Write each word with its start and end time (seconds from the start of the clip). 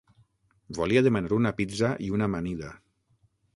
Volia 0.77 1.03
demanar 1.09 1.35
una 1.37 1.53
pizza 1.61 1.93
i 2.07 2.11
una 2.17 2.29
amanida. 2.31 2.75